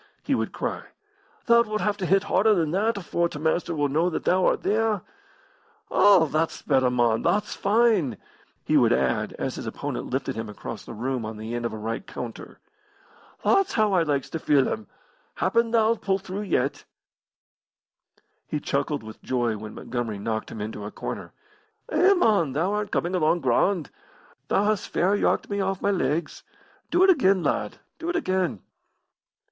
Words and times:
he 0.23 0.33
would 0.33 0.51
cry. 0.51 0.81
"Thou 1.45 1.61
wilt 1.61 1.81
have 1.81 1.95
to 1.97 2.07
hit 2.07 2.23
harder 2.23 2.55
than 2.55 2.71
that 2.71 2.97
afore 2.97 3.29
t' 3.29 3.37
Master 3.37 3.75
will 3.75 3.87
know 3.87 4.09
that 4.09 4.23
thou 4.23 4.47
art 4.47 4.63
theer. 4.63 5.03
All, 5.91 6.25
thot's 6.27 6.63
better, 6.63 6.89
mon, 6.89 7.21
thot's 7.21 7.53
fine!" 7.53 8.17
he 8.65 8.77
would 8.77 8.93
add, 8.93 9.33
as 9.33 9.53
his 9.57 9.67
opponent 9.67 10.09
lifted 10.09 10.33
him 10.35 10.49
across 10.49 10.83
the 10.83 10.95
room 10.95 11.23
on 11.23 11.37
the 11.37 11.53
end 11.53 11.67
of 11.67 11.71
a 11.73 11.77
right 11.77 12.07
counter. 12.07 12.57
"Thot's 13.43 13.73
how 13.73 13.93
I 13.93 14.01
likes 14.01 14.27
to 14.31 14.39
feel 14.39 14.67
'em. 14.67 14.87
Happen 15.35 15.69
thou'lt 15.71 16.01
pull 16.01 16.17
through 16.17 16.41
yet." 16.49 16.83
He 18.47 18.59
chuckled 18.59 19.03
with 19.03 19.21
joy 19.21 19.55
when 19.55 19.75
Montgomery 19.75 20.17
knocked 20.17 20.49
him 20.49 20.61
into 20.61 20.83
a 20.83 20.89
corner. 20.89 21.31
"Eh, 21.89 22.13
mon, 22.15 22.53
thou 22.53 22.73
art 22.73 22.89
coming 22.89 23.13
along 23.13 23.41
grand. 23.41 23.91
Thou 24.47 24.63
hast 24.63 24.89
fair 24.89 25.13
yarked 25.15 25.47
me 25.51 25.61
off 25.61 25.79
my 25.79 25.91
legs. 25.91 26.41
Do 26.89 27.03
it 27.03 27.11
again, 27.11 27.43
lad, 27.43 27.77
do 27.99 28.09
it 28.09 28.15
again!" 28.15 28.63